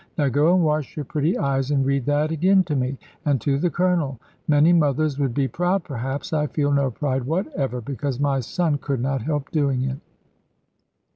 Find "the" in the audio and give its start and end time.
3.59-3.69